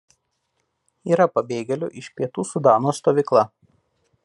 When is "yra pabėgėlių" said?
1.11-1.91